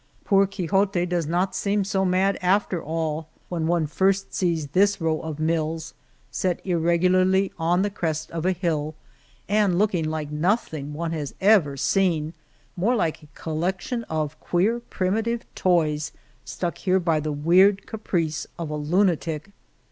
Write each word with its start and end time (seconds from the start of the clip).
Poor 0.25 0.47
Quixote 0.47 1.05
does 1.05 1.27
not 1.27 1.53
seem 1.55 1.83
so 1.83 2.03
mad 2.03 2.35
after 2.41 2.81
all 2.83 3.29
when 3.49 3.67
one 3.67 3.85
first 3.85 4.33
sees 4.33 4.69
this 4.69 4.99
row 4.99 5.19
of 5.19 5.37
mills 5.39 5.93
set 6.31 6.59
irregularly 6.65 7.53
on 7.59 7.83
the 7.83 7.89
crest 7.91 8.31
of 8.31 8.43
a 8.43 8.51
hill 8.51 8.95
and 9.47 9.77
looking 9.77 10.03
like 10.03 10.31
nothing 10.31 10.91
one 10.95 11.11
has 11.11 11.35
ever 11.39 11.77
seen, 11.77 12.33
more 12.75 12.95
like 12.95 13.21
a 13.21 13.27
collection, 13.35 14.03
of 14.05 14.39
queer, 14.39 14.79
primitive 14.79 15.45
toys 15.53 16.11
stuck 16.43 16.79
there 16.83 16.99
by 16.99 17.19
the 17.19 17.31
weird 17.31 17.85
ca 17.85 17.99
price 17.99 18.47
of 18.57 18.71
a 18.71 18.75
lunatic. 18.75 19.51